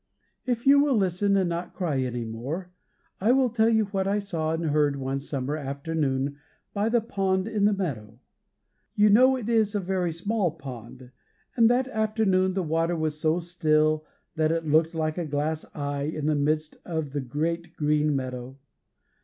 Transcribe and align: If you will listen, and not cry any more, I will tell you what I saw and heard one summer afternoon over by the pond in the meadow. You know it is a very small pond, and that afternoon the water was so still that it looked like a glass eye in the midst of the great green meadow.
If 0.47 0.65
you 0.65 0.79
will 0.81 0.95
listen, 0.95 1.37
and 1.37 1.47
not 1.47 1.75
cry 1.75 1.99
any 1.99 2.25
more, 2.25 2.71
I 3.19 3.31
will 3.33 3.51
tell 3.51 3.69
you 3.69 3.85
what 3.85 4.07
I 4.07 4.17
saw 4.17 4.51
and 4.51 4.65
heard 4.65 4.95
one 4.95 5.19
summer 5.19 5.55
afternoon 5.55 6.29
over 6.29 6.37
by 6.73 6.89
the 6.89 7.01
pond 7.01 7.47
in 7.47 7.65
the 7.65 7.73
meadow. 7.73 8.17
You 8.95 9.11
know 9.11 9.35
it 9.35 9.47
is 9.47 9.75
a 9.75 9.79
very 9.79 10.11
small 10.11 10.49
pond, 10.53 11.11
and 11.55 11.69
that 11.69 11.87
afternoon 11.89 12.55
the 12.55 12.63
water 12.63 12.95
was 12.95 13.19
so 13.19 13.39
still 13.41 14.03
that 14.35 14.51
it 14.51 14.65
looked 14.67 14.95
like 14.95 15.19
a 15.19 15.25
glass 15.27 15.65
eye 15.75 16.09
in 16.11 16.25
the 16.25 16.33
midst 16.33 16.77
of 16.83 17.11
the 17.13 17.21
great 17.21 17.75
green 17.75 18.15
meadow. 18.15 18.57